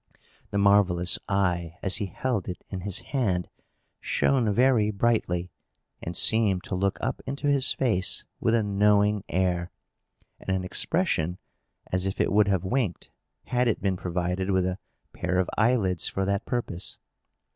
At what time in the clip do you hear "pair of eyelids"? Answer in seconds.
15.13-16.07